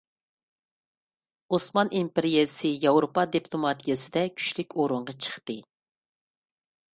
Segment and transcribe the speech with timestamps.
[1.57, 5.61] ئوسمان ئىمپېرىيەسى ياۋروپا دىپلوماتىيەسىدە كۈچلۈك ئورۇنغا چىقتى.